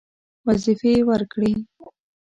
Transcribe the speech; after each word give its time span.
وظیفې 0.47 0.93
ورکړې. 1.09 1.51